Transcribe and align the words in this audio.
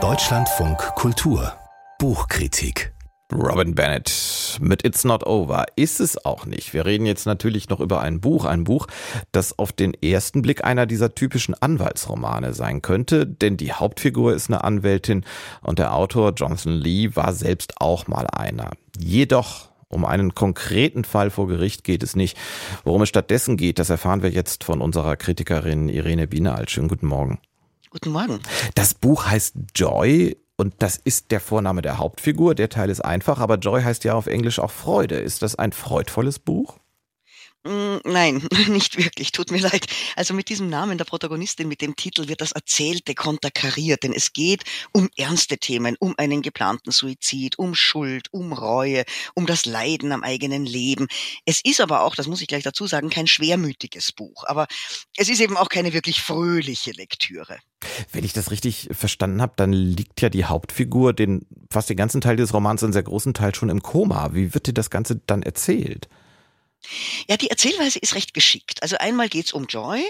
Deutschlandfunk 0.00 0.78
Kultur 0.94 1.52
Buchkritik 1.98 2.94
Robin 3.32 3.74
Bennett 3.74 4.56
mit 4.60 4.84
It's 4.84 5.02
Not 5.02 5.26
Over 5.26 5.66
ist 5.74 5.98
es 5.98 6.24
auch 6.24 6.46
nicht. 6.46 6.72
Wir 6.72 6.86
reden 6.86 7.06
jetzt 7.06 7.26
natürlich 7.26 7.68
noch 7.68 7.80
über 7.80 8.00
ein 8.00 8.20
Buch, 8.20 8.44
ein 8.44 8.62
Buch, 8.62 8.86
das 9.32 9.58
auf 9.58 9.72
den 9.72 9.94
ersten 9.94 10.42
Blick 10.42 10.62
einer 10.62 10.86
dieser 10.86 11.16
typischen 11.16 11.60
Anwaltsromane 11.60 12.54
sein 12.54 12.82
könnte, 12.82 13.26
denn 13.26 13.56
die 13.56 13.72
Hauptfigur 13.72 14.32
ist 14.32 14.48
eine 14.48 14.62
Anwältin 14.62 15.24
und 15.62 15.80
der 15.80 15.92
Autor 15.92 16.34
Jonathan 16.36 16.74
Lee 16.74 17.16
war 17.16 17.32
selbst 17.32 17.80
auch 17.80 18.06
mal 18.06 18.28
einer. 18.28 18.70
Jedoch 18.96 19.70
um 19.88 20.04
einen 20.04 20.36
konkreten 20.36 21.02
Fall 21.02 21.30
vor 21.30 21.48
Gericht 21.48 21.82
geht 21.82 22.04
es 22.04 22.14
nicht. 22.14 22.38
Worum 22.84 23.02
es 23.02 23.08
stattdessen 23.08 23.56
geht, 23.56 23.80
das 23.80 23.90
erfahren 23.90 24.22
wir 24.22 24.30
jetzt 24.30 24.62
von 24.62 24.80
unserer 24.82 25.16
Kritikerin 25.16 25.88
Irene 25.88 26.28
Bienal. 26.28 26.68
Schönen 26.68 26.86
guten 26.86 27.08
Morgen. 27.08 27.40
Guten 27.90 28.10
Morgen. 28.10 28.40
Das 28.74 28.92
Buch 28.92 29.26
heißt 29.26 29.54
Joy 29.74 30.36
und 30.56 30.74
das 30.78 30.98
ist 30.98 31.30
der 31.30 31.40
Vorname 31.40 31.80
der 31.80 31.96
Hauptfigur. 31.96 32.54
Der 32.54 32.68
Teil 32.68 32.90
ist 32.90 33.00
einfach, 33.00 33.38
aber 33.38 33.56
Joy 33.56 33.82
heißt 33.82 34.04
ja 34.04 34.12
auf 34.12 34.26
Englisch 34.26 34.58
auch 34.58 34.70
Freude. 34.70 35.14
Ist 35.14 35.40
das 35.40 35.54
ein 35.54 35.72
freudvolles 35.72 36.38
Buch? 36.38 36.78
Mm, 37.64 37.98
nein, 38.04 38.46
nicht 38.68 38.98
wirklich. 38.98 39.32
Tut 39.32 39.50
mir 39.50 39.60
leid. 39.60 39.86
Also 40.16 40.32
mit 40.32 40.48
diesem 40.48 40.70
Namen 40.70 40.96
der 40.96 41.04
Protagonistin, 41.04 41.66
mit 41.66 41.80
dem 41.80 41.96
Titel 41.96 42.28
wird 42.28 42.40
das 42.40 42.52
Erzählte 42.52 43.14
konterkariert, 43.14 44.04
denn 44.04 44.12
es 44.12 44.32
geht 44.32 44.64
um 44.92 45.08
ernste 45.16 45.58
Themen, 45.58 45.96
um 45.98 46.14
einen 46.18 46.42
geplanten 46.42 46.92
Suizid, 46.92 47.58
um 47.58 47.74
Schuld, 47.74 48.28
um 48.32 48.52
Reue, 48.52 49.04
um 49.34 49.46
das 49.46 49.66
Leiden 49.66 50.12
am 50.12 50.22
eigenen 50.22 50.66
Leben. 50.66 51.08
Es 51.46 51.60
ist 51.62 51.80
aber 51.80 52.02
auch, 52.02 52.14
das 52.14 52.28
muss 52.28 52.40
ich 52.40 52.46
gleich 52.46 52.62
dazu 52.62 52.86
sagen, 52.86 53.10
kein 53.10 53.26
schwermütiges 53.26 54.12
Buch. 54.12 54.44
Aber 54.46 54.66
es 55.16 55.28
ist 55.28 55.40
eben 55.40 55.56
auch 55.56 55.68
keine 55.68 55.92
wirklich 55.92 56.20
fröhliche 56.20 56.92
Lektüre. 56.92 57.58
Wenn 58.12 58.24
ich 58.24 58.32
das 58.32 58.50
richtig 58.50 58.88
verstanden 58.92 59.42
habe, 59.42 59.54
dann 59.56 59.72
liegt 59.72 60.20
ja 60.20 60.30
die 60.30 60.44
Hauptfigur 60.44 61.12
den 61.12 61.46
fast 61.70 61.90
den 61.90 61.96
ganzen 61.96 62.20
Teil 62.20 62.36
des 62.36 62.54
Romans, 62.54 62.82
einen 62.82 62.92
sehr 62.92 63.02
großen 63.02 63.34
Teil 63.34 63.54
schon 63.54 63.68
im 63.68 63.82
Koma. 63.82 64.30
Wie 64.32 64.54
wird 64.54 64.68
dir 64.68 64.74
das 64.74 64.90
Ganze 64.90 65.20
dann 65.26 65.42
erzählt? 65.42 66.08
Ja, 67.28 67.36
die 67.36 67.50
Erzählweise 67.50 67.98
ist 67.98 68.14
recht 68.14 68.32
geschickt. 68.34 68.82
Also 68.82 68.96
einmal 68.98 69.28
geht's 69.28 69.52
um 69.52 69.66
Joy, 69.66 70.02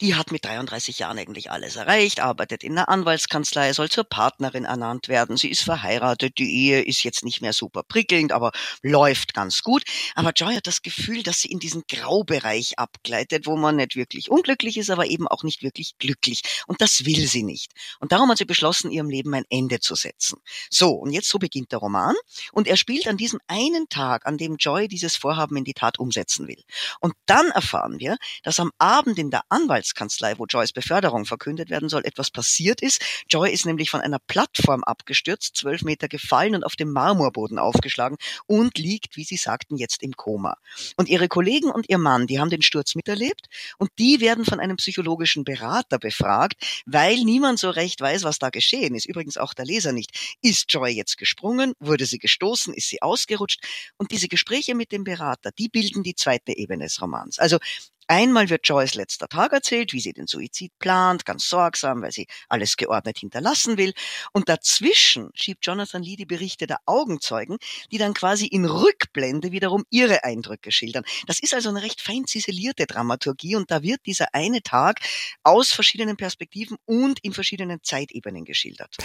die 0.00 0.14
hat 0.14 0.32
mit 0.32 0.44
33 0.44 0.98
Jahren 0.98 1.18
eigentlich 1.18 1.50
alles 1.50 1.76
erreicht, 1.76 2.20
arbeitet 2.20 2.64
in 2.64 2.72
einer 2.72 2.88
Anwaltskanzlei, 2.88 3.72
soll 3.72 3.90
zur 3.90 4.04
Partnerin 4.04 4.64
ernannt 4.64 5.08
werden. 5.08 5.36
Sie 5.36 5.50
ist 5.50 5.62
verheiratet, 5.62 6.38
die 6.38 6.50
Ehe 6.50 6.82
ist 6.82 7.04
jetzt 7.04 7.24
nicht 7.24 7.42
mehr 7.42 7.52
super 7.52 7.82
prickelnd, 7.82 8.32
aber 8.32 8.52
läuft 8.82 9.34
ganz 9.34 9.62
gut. 9.62 9.84
Aber 10.14 10.32
Joy 10.32 10.54
hat 10.54 10.66
das 10.66 10.82
Gefühl, 10.82 11.22
dass 11.22 11.40
sie 11.40 11.48
in 11.48 11.60
diesen 11.60 11.84
Graubereich 11.88 12.78
abgleitet, 12.78 13.46
wo 13.46 13.56
man 13.56 13.76
nicht 13.76 13.94
wirklich 13.94 14.30
unglücklich 14.30 14.78
ist, 14.78 14.90
aber 14.90 15.06
eben 15.06 15.28
auch 15.28 15.44
nicht 15.44 15.62
wirklich 15.62 15.98
glücklich. 15.98 16.40
Und 16.66 16.80
das 16.80 17.04
will 17.04 17.28
sie 17.28 17.42
nicht. 17.42 17.72
Und 18.00 18.12
darum 18.12 18.30
hat 18.30 18.38
sie 18.38 18.44
beschlossen, 18.44 18.90
ihrem 18.90 19.10
Leben 19.10 19.34
ein 19.34 19.44
Ende 19.50 19.78
zu 19.78 19.94
setzen. 19.94 20.40
So, 20.70 20.90
und 20.90 21.12
jetzt 21.12 21.28
so 21.28 21.38
beginnt 21.38 21.70
der 21.70 21.78
Roman. 21.78 22.16
Und 22.52 22.66
er 22.66 22.76
spielt 22.76 23.06
an 23.06 23.18
diesem 23.18 23.40
einen 23.46 23.88
Tag, 23.88 24.26
an 24.26 24.38
dem 24.38 24.56
Joy 24.56 24.88
dieses 24.88 25.16
Vorhaben 25.16 25.56
in 25.56 25.64
die 25.64 25.74
Tat 25.74 25.98
umsetzt 25.98 26.13
umsetzen 26.14 26.46
will. 26.48 26.62
Und 27.00 27.14
dann 27.26 27.50
erfahren 27.50 27.98
wir, 27.98 28.16
dass 28.42 28.60
am 28.60 28.70
Abend 28.78 29.18
in 29.18 29.30
der 29.30 29.42
Anwaltskanzlei, 29.48 30.38
wo 30.38 30.46
Joys 30.46 30.72
Beförderung 30.72 31.24
verkündet 31.24 31.70
werden 31.70 31.88
soll, 31.88 32.04
etwas 32.04 32.30
passiert 32.30 32.82
ist. 32.82 33.02
Joy 33.28 33.50
ist 33.52 33.66
nämlich 33.66 33.90
von 33.90 34.00
einer 34.00 34.18
Plattform 34.18 34.84
abgestürzt, 34.84 35.56
zwölf 35.56 35.82
Meter 35.82 36.08
gefallen 36.08 36.54
und 36.54 36.64
auf 36.64 36.76
dem 36.76 36.92
Marmorboden 36.92 37.58
aufgeschlagen 37.58 38.16
und 38.46 38.78
liegt, 38.78 39.16
wie 39.16 39.24
Sie 39.24 39.36
sagten, 39.36 39.76
jetzt 39.76 40.02
im 40.02 40.12
Koma. 40.12 40.56
Und 40.96 41.08
ihre 41.08 41.28
Kollegen 41.28 41.70
und 41.70 41.88
ihr 41.88 41.98
Mann, 41.98 42.26
die 42.26 42.38
haben 42.38 42.50
den 42.50 42.62
Sturz 42.62 42.94
miterlebt 42.94 43.46
und 43.78 43.90
die 43.98 44.20
werden 44.20 44.44
von 44.44 44.60
einem 44.60 44.76
psychologischen 44.76 45.44
Berater 45.44 45.98
befragt, 45.98 46.82
weil 46.86 47.16
niemand 47.24 47.58
so 47.58 47.70
recht 47.70 48.00
weiß, 48.00 48.22
was 48.22 48.38
da 48.38 48.50
geschehen 48.50 48.94
ist. 48.94 49.06
Übrigens 49.06 49.36
auch 49.36 49.54
der 49.54 49.64
Leser 49.64 49.92
nicht. 49.92 50.36
Ist 50.42 50.72
Joy 50.72 50.92
jetzt 50.92 51.16
gesprungen? 51.16 51.72
Wurde 51.80 52.06
sie 52.06 52.18
gestoßen? 52.18 52.72
Ist 52.74 52.88
sie 52.88 53.02
ausgerutscht? 53.02 53.60
Und 53.96 54.12
diese 54.12 54.28
Gespräche 54.28 54.74
mit 54.74 54.92
dem 54.92 55.04
Berater, 55.04 55.50
die 55.58 55.68
bilden 55.68 56.03
die 56.04 56.14
zweite 56.14 56.56
Ebene 56.56 56.84
des 56.84 57.02
Romans. 57.02 57.40
Also 57.40 57.58
Einmal 58.06 58.50
wird 58.50 58.68
Joyce 58.68 58.96
letzter 58.96 59.28
Tag 59.28 59.52
erzählt, 59.52 59.94
wie 59.94 60.00
sie 60.00 60.12
den 60.12 60.26
Suizid 60.26 60.78
plant, 60.78 61.24
ganz 61.24 61.48
sorgsam, 61.48 62.02
weil 62.02 62.12
sie 62.12 62.26
alles 62.50 62.76
geordnet 62.76 63.18
hinterlassen 63.18 63.78
will. 63.78 63.94
Und 64.32 64.50
dazwischen 64.50 65.30
schiebt 65.34 65.64
Jonathan 65.66 66.02
Lee 66.02 66.16
die 66.16 66.26
Berichte 66.26 66.66
der 66.66 66.80
Augenzeugen, 66.84 67.56
die 67.90 67.98
dann 67.98 68.12
quasi 68.12 68.46
in 68.46 68.66
Rückblende 68.66 69.52
wiederum 69.52 69.84
ihre 69.88 70.22
Eindrücke 70.24 70.70
schildern. 70.70 71.04
Das 71.26 71.38
ist 71.40 71.54
also 71.54 71.70
eine 71.70 71.82
recht 71.82 72.02
fein 72.02 72.26
ziselierte 72.26 72.86
Dramaturgie 72.86 73.56
und 73.56 73.70
da 73.70 73.82
wird 73.82 74.00
dieser 74.04 74.34
eine 74.34 74.62
Tag 74.62 75.00
aus 75.42 75.72
verschiedenen 75.72 76.18
Perspektiven 76.18 76.76
und 76.84 77.20
in 77.20 77.32
verschiedenen 77.32 77.82
Zeitebenen 77.82 78.44
geschildert. 78.44 78.96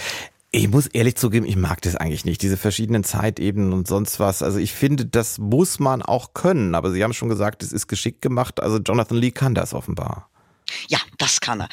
Ich 0.52 0.68
muss 0.68 0.88
ehrlich 0.88 1.14
zugeben, 1.16 1.46
ich 1.46 1.56
mag 1.56 1.80
das 1.82 1.94
eigentlich 1.94 2.24
nicht, 2.24 2.42
diese 2.42 2.56
verschiedenen 2.56 3.04
Zeitebenen 3.04 3.72
und 3.72 3.86
sonst 3.86 4.18
was. 4.18 4.42
Also 4.42 4.58
ich 4.58 4.72
finde, 4.72 5.06
das 5.06 5.38
muss 5.38 5.78
man 5.78 6.02
auch 6.02 6.34
können. 6.34 6.74
Aber 6.74 6.90
Sie 6.90 7.04
haben 7.04 7.12
schon 7.12 7.28
gesagt, 7.28 7.62
es 7.62 7.72
ist 7.72 7.86
geschickt 7.86 8.20
gemacht. 8.20 8.60
Also 8.60 8.78
Jonathan 8.78 9.16
Lee 9.18 9.30
kann 9.30 9.54
das 9.54 9.74
offenbar. 9.74 10.29
Ja, 10.88 10.98
das 11.18 11.40
kann 11.40 11.60
er. 11.60 11.68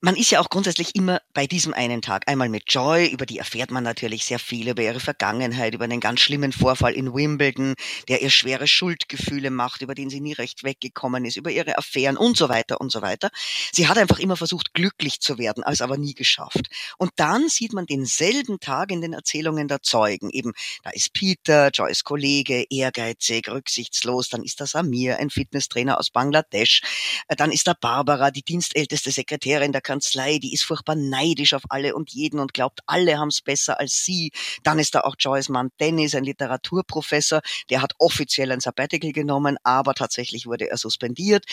Man 0.00 0.16
ist 0.16 0.30
ja 0.30 0.40
auch 0.40 0.48
grundsätzlich 0.48 0.94
immer 0.94 1.20
bei 1.34 1.46
diesem 1.46 1.74
einen 1.74 2.02
Tag. 2.02 2.28
Einmal 2.28 2.48
mit 2.48 2.64
Joy, 2.66 3.06
über 3.06 3.26
die 3.26 3.38
erfährt 3.38 3.70
man 3.70 3.84
natürlich 3.84 4.24
sehr 4.24 4.38
viel, 4.38 4.68
über 4.68 4.82
ihre 4.82 5.00
Vergangenheit, 5.00 5.74
über 5.74 5.84
einen 5.84 6.00
ganz 6.00 6.20
schlimmen 6.20 6.52
Vorfall 6.52 6.94
in 6.94 7.14
Wimbledon, 7.14 7.74
der 8.08 8.22
ihr 8.22 8.30
schwere 8.30 8.66
Schuldgefühle 8.66 9.50
macht, 9.50 9.82
über 9.82 9.94
den 9.94 10.10
sie 10.10 10.20
nie 10.20 10.32
recht 10.32 10.64
weggekommen 10.64 11.24
ist, 11.24 11.36
über 11.36 11.50
ihre 11.50 11.78
Affären 11.78 12.16
und 12.16 12.36
so 12.36 12.48
weiter 12.48 12.80
und 12.80 12.92
so 12.92 13.02
weiter. 13.02 13.30
Sie 13.72 13.88
hat 13.88 13.98
einfach 13.98 14.18
immer 14.18 14.36
versucht, 14.36 14.74
glücklich 14.74 15.20
zu 15.20 15.38
werden, 15.38 15.62
als 15.62 15.80
aber 15.80 15.96
nie 15.96 16.14
geschafft. 16.14 16.68
Und 16.98 17.12
dann 17.16 17.48
sieht 17.48 17.72
man 17.72 17.86
denselben 17.86 18.60
Tag 18.60 18.90
in 18.90 19.00
den 19.00 19.12
Erzählungen 19.12 19.68
der 19.68 19.82
Zeugen. 19.82 20.30
Eben, 20.30 20.52
da 20.82 20.90
ist 20.90 21.12
Peter, 21.12 21.70
Joys 21.70 22.04
Kollege, 22.04 22.64
ehrgeizig, 22.70 23.48
rücksichtslos, 23.48 24.28
dann 24.28 24.42
ist 24.42 24.60
da 24.60 24.66
Samir, 24.66 25.18
ein 25.18 25.30
Fitnesstrainer 25.30 25.98
aus 25.98 26.10
Bangladesch, 26.10 26.82
dann 27.28 27.50
ist 27.50 27.66
da 27.66 27.74
Barbara, 27.74 28.30
die 28.30 28.41
die 28.42 28.52
dienstälteste 28.52 29.10
Sekretärin 29.10 29.72
der 29.72 29.80
Kanzlei, 29.80 30.38
die 30.38 30.52
ist 30.52 30.64
furchtbar 30.64 30.96
neidisch 30.96 31.54
auf 31.54 31.62
alle 31.68 31.94
und 31.94 32.10
jeden 32.10 32.40
und 32.40 32.54
glaubt, 32.54 32.80
alle 32.86 33.18
haben 33.18 33.28
es 33.28 33.40
besser 33.40 33.78
als 33.78 34.04
sie. 34.04 34.32
Dann 34.62 34.78
ist 34.78 34.94
da 34.94 35.00
auch 35.00 35.14
Joyce 35.18 35.48
Mann 35.48 35.70
Dennis, 35.80 36.14
ein 36.14 36.24
Literaturprofessor, 36.24 37.40
der 37.70 37.82
hat 37.82 37.92
offiziell 37.98 38.50
ein 38.52 38.60
Sabbatical 38.60 39.12
genommen, 39.12 39.56
aber 39.62 39.94
tatsächlich 39.94 40.46
wurde 40.46 40.68
er 40.70 40.76
suspendiert. 40.76 41.44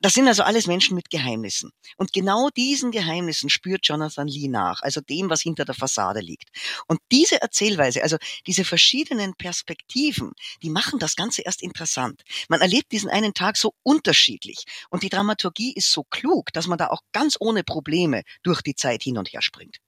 Das 0.00 0.14
sind 0.14 0.28
also 0.28 0.42
alles 0.42 0.66
Menschen 0.66 0.94
mit 0.94 1.10
Geheimnissen. 1.10 1.70
Und 1.96 2.12
genau 2.12 2.48
diesen 2.56 2.90
Geheimnissen 2.90 3.50
spürt 3.50 3.86
Jonathan 3.86 4.28
Lee 4.28 4.48
nach, 4.48 4.82
also 4.82 5.00
dem, 5.00 5.30
was 5.30 5.42
hinter 5.42 5.64
der 5.64 5.74
Fassade 5.74 6.20
liegt. 6.20 6.48
Und 6.86 7.00
diese 7.12 7.40
Erzählweise, 7.42 8.02
also 8.02 8.16
diese 8.46 8.64
verschiedenen 8.64 9.34
Perspektiven, 9.34 10.32
die 10.62 10.70
machen 10.70 10.98
das 10.98 11.16
Ganze 11.16 11.42
erst 11.42 11.62
interessant. 11.62 12.22
Man 12.48 12.60
erlebt 12.60 12.92
diesen 12.92 13.10
einen 13.10 13.34
Tag 13.34 13.56
so 13.56 13.74
unterschiedlich 13.82 14.64
und 14.90 15.02
die 15.02 15.08
Dramaturgie 15.08 15.72
ist 15.74 15.92
so 15.92 16.04
klug, 16.04 16.27
genug, 16.28 16.52
dass 16.52 16.66
man 16.66 16.78
da 16.78 16.88
auch 16.88 17.00
ganz 17.12 17.36
ohne 17.40 17.64
Probleme 17.64 18.22
durch 18.42 18.62
die 18.62 18.74
Zeit 18.74 19.02
hin 19.02 19.18
und 19.18 19.28
her 19.28 19.42
springt. 19.42 19.78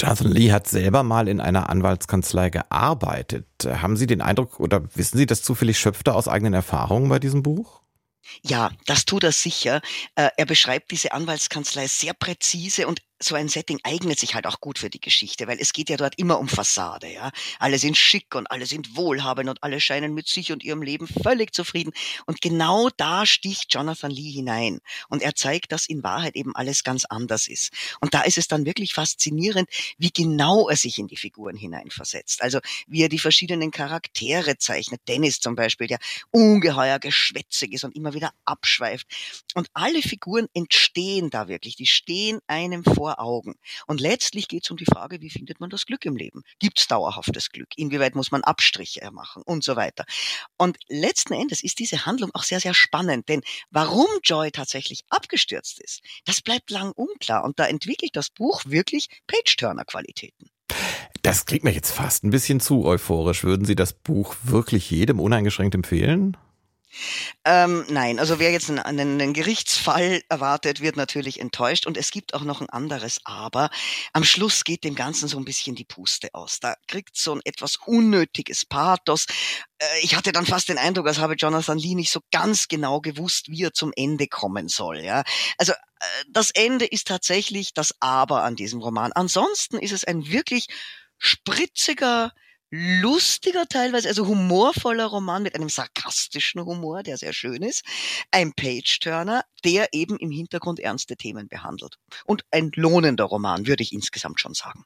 Jonathan 0.00 0.32
Lee 0.32 0.50
hat 0.50 0.66
selber 0.66 1.02
mal 1.02 1.28
in 1.28 1.40
einer 1.40 1.68
Anwaltskanzlei 1.68 2.48
gearbeitet. 2.48 3.46
Haben 3.66 3.98
Sie 3.98 4.06
den 4.06 4.22
Eindruck 4.22 4.58
oder 4.58 4.82
wissen 4.94 5.18
Sie, 5.18 5.26
dass 5.26 5.42
zufällig 5.42 5.78
schöpft 5.78 6.08
er 6.08 6.16
aus 6.16 6.26
eigenen 6.26 6.54
Erfahrungen 6.54 7.10
bei 7.10 7.18
diesem 7.18 7.42
Buch? 7.42 7.82
Ja, 8.42 8.70
das 8.86 9.04
tut 9.04 9.24
er 9.24 9.32
sicher. 9.32 9.82
Äh, 10.14 10.30
er 10.36 10.46
beschreibt 10.46 10.90
diese 10.90 11.12
Anwaltskanzlei 11.12 11.86
sehr 11.86 12.14
präzise 12.14 12.86
und 12.86 13.00
so 13.22 13.34
ein 13.34 13.48
Setting 13.48 13.78
eignet 13.84 14.18
sich 14.18 14.34
halt 14.34 14.46
auch 14.46 14.60
gut 14.60 14.78
für 14.78 14.88
die 14.88 15.00
Geschichte, 15.00 15.46
weil 15.46 15.58
es 15.60 15.72
geht 15.72 15.90
ja 15.90 15.96
dort 15.96 16.18
immer 16.18 16.38
um 16.38 16.48
Fassade, 16.48 17.12
ja. 17.12 17.30
Alle 17.58 17.78
sind 17.78 17.96
schick 17.96 18.34
und 18.34 18.50
alle 18.50 18.66
sind 18.66 18.96
wohlhabend 18.96 19.50
und 19.50 19.62
alle 19.62 19.80
scheinen 19.80 20.14
mit 20.14 20.26
sich 20.26 20.52
und 20.52 20.64
ihrem 20.64 20.82
Leben 20.82 21.06
völlig 21.06 21.54
zufrieden. 21.54 21.92
Und 22.26 22.40
genau 22.40 22.88
da 22.96 23.26
sticht 23.26 23.74
Jonathan 23.74 24.10
Lee 24.10 24.30
hinein. 24.30 24.80
Und 25.08 25.22
er 25.22 25.34
zeigt, 25.34 25.72
dass 25.72 25.86
in 25.86 26.02
Wahrheit 26.02 26.34
eben 26.34 26.56
alles 26.56 26.82
ganz 26.82 27.04
anders 27.04 27.46
ist. 27.46 27.72
Und 28.00 28.14
da 28.14 28.22
ist 28.22 28.38
es 28.38 28.48
dann 28.48 28.64
wirklich 28.64 28.94
faszinierend, 28.94 29.68
wie 29.98 30.10
genau 30.10 30.68
er 30.68 30.76
sich 30.76 30.98
in 30.98 31.06
die 31.06 31.16
Figuren 31.16 31.56
hineinversetzt. 31.56 32.42
Also, 32.42 32.60
wie 32.86 33.02
er 33.02 33.08
die 33.08 33.18
verschiedenen 33.18 33.70
Charaktere 33.70 34.56
zeichnet. 34.56 35.02
Dennis 35.08 35.40
zum 35.40 35.56
Beispiel, 35.56 35.86
der 35.86 35.98
ungeheuer 36.30 36.98
geschwätzig 36.98 37.74
ist 37.74 37.84
und 37.84 37.94
immer 37.94 38.14
wieder 38.14 38.32
abschweift. 38.46 39.06
Und 39.54 39.68
alle 39.74 40.00
Figuren 40.02 40.46
entstehen 40.54 41.28
da 41.30 41.48
wirklich. 41.48 41.76
Die 41.76 41.86
stehen 41.86 42.40
einem 42.46 42.84
vor 42.84 43.09
vor 43.10 43.20
Augen. 43.20 43.54
Und 43.86 44.00
letztlich 44.00 44.48
geht 44.48 44.64
es 44.64 44.70
um 44.70 44.76
die 44.76 44.84
Frage, 44.84 45.20
wie 45.20 45.30
findet 45.30 45.60
man 45.60 45.70
das 45.70 45.86
Glück 45.86 46.04
im 46.04 46.16
Leben? 46.16 46.42
Gibt 46.58 46.78
es 46.78 46.86
dauerhaftes 46.86 47.50
Glück? 47.50 47.68
Inwieweit 47.76 48.14
muss 48.14 48.30
man 48.30 48.42
Abstriche 48.42 49.10
machen 49.10 49.42
und 49.44 49.64
so 49.64 49.76
weiter? 49.76 50.04
Und 50.56 50.78
letzten 50.88 51.34
Endes 51.34 51.62
ist 51.62 51.78
diese 51.78 52.06
Handlung 52.06 52.30
auch 52.34 52.44
sehr, 52.44 52.60
sehr 52.60 52.74
spannend, 52.74 53.28
denn 53.28 53.42
warum 53.70 54.06
Joy 54.22 54.50
tatsächlich 54.50 55.04
abgestürzt 55.08 55.80
ist, 55.80 56.02
das 56.24 56.40
bleibt 56.40 56.70
lang 56.70 56.92
unklar. 56.92 57.44
Und 57.44 57.58
da 57.58 57.66
entwickelt 57.66 58.14
das 58.14 58.30
Buch 58.30 58.62
wirklich 58.66 59.08
Page-Turner-Qualitäten. 59.26 60.50
Das 61.22 61.44
klingt 61.44 61.64
mir 61.64 61.72
jetzt 61.72 61.90
fast 61.90 62.24
ein 62.24 62.30
bisschen 62.30 62.60
zu 62.60 62.84
euphorisch. 62.84 63.44
Würden 63.44 63.66
Sie 63.66 63.74
das 63.74 63.92
Buch 63.92 64.36
wirklich 64.42 64.90
jedem 64.90 65.20
uneingeschränkt 65.20 65.74
empfehlen? 65.74 66.36
Ähm, 67.44 67.84
nein, 67.88 68.18
also 68.18 68.38
wer 68.38 68.50
jetzt 68.50 68.68
einen, 68.68 68.80
einen, 68.80 69.32
Gerichtsfall 69.32 70.22
erwartet, 70.28 70.80
wird 70.80 70.96
natürlich 70.96 71.40
enttäuscht. 71.40 71.86
Und 71.86 71.96
es 71.96 72.10
gibt 72.10 72.34
auch 72.34 72.42
noch 72.42 72.60
ein 72.60 72.68
anderes 72.68 73.20
Aber. 73.24 73.70
Am 74.12 74.24
Schluss 74.24 74.64
geht 74.64 74.84
dem 74.84 74.94
Ganzen 74.94 75.28
so 75.28 75.38
ein 75.38 75.44
bisschen 75.44 75.76
die 75.76 75.84
Puste 75.84 76.28
aus. 76.32 76.60
Da 76.60 76.74
kriegt 76.88 77.16
so 77.16 77.34
ein 77.34 77.40
etwas 77.44 77.76
unnötiges 77.86 78.66
Pathos. 78.66 79.26
Äh, 79.78 79.86
ich 80.02 80.16
hatte 80.16 80.32
dann 80.32 80.46
fast 80.46 80.68
den 80.68 80.78
Eindruck, 80.78 81.06
als 81.06 81.18
habe 81.18 81.34
Jonathan 81.34 81.78
Lee 81.78 81.94
nicht 81.94 82.10
so 82.10 82.20
ganz 82.32 82.68
genau 82.68 83.00
gewusst, 83.00 83.48
wie 83.48 83.64
er 83.64 83.72
zum 83.72 83.92
Ende 83.96 84.26
kommen 84.26 84.68
soll. 84.68 85.00
Ja, 85.00 85.22
also 85.58 85.72
äh, 85.72 86.06
das 86.28 86.50
Ende 86.50 86.86
ist 86.86 87.06
tatsächlich 87.06 87.72
das 87.74 87.94
Aber 88.00 88.42
an 88.42 88.56
diesem 88.56 88.80
Roman. 88.80 89.12
Ansonsten 89.12 89.78
ist 89.78 89.92
es 89.92 90.04
ein 90.04 90.26
wirklich 90.26 90.66
spritziger, 91.18 92.32
lustiger 92.70 93.66
teilweise, 93.68 94.08
also 94.08 94.26
humorvoller 94.26 95.06
Roman 95.06 95.42
mit 95.42 95.54
einem 95.54 95.68
sarkastischen 95.68 96.64
Humor, 96.64 97.02
der 97.02 97.16
sehr 97.16 97.32
schön 97.32 97.62
ist. 97.62 97.82
Ein 98.30 98.52
Page-Turner, 98.52 99.42
der 99.64 99.88
eben 99.92 100.16
im 100.18 100.30
Hintergrund 100.30 100.80
ernste 100.80 101.16
Themen 101.16 101.48
behandelt. 101.48 101.98
Und 102.24 102.44
ein 102.50 102.70
lohnender 102.74 103.24
Roman, 103.24 103.66
würde 103.66 103.82
ich 103.82 103.92
insgesamt 103.92 104.40
schon 104.40 104.54
sagen. 104.54 104.84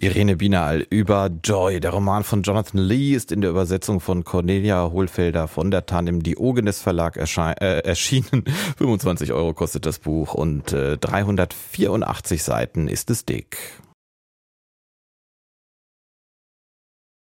Irene 0.00 0.36
Binal 0.36 0.86
über 0.90 1.30
Joy. 1.42 1.80
Der 1.80 1.90
Roman 1.90 2.22
von 2.22 2.42
Jonathan 2.42 2.80
Lee 2.80 3.14
ist 3.14 3.32
in 3.32 3.40
der 3.40 3.50
Übersetzung 3.50 4.00
von 4.00 4.24
Cornelia 4.24 4.90
Hohlfelder 4.90 5.48
von 5.48 5.70
der 5.70 5.86
Tandem 5.86 6.22
Diogenes 6.22 6.80
Verlag 6.80 7.16
äh, 7.16 7.78
erschienen. 7.80 8.44
25 8.78 9.32
Euro 9.32 9.54
kostet 9.54 9.86
das 9.86 9.98
Buch 9.98 10.34
und 10.34 10.72
äh, 10.72 10.96
384 10.96 12.42
Seiten 12.42 12.88
ist 12.88 13.10
es 13.10 13.24
dick. 13.24 13.58